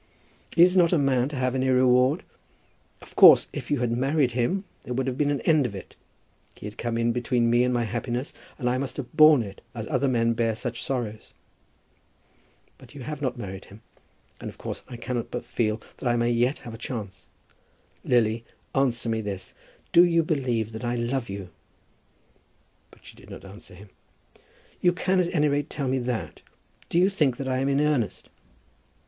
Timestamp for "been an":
5.15-5.41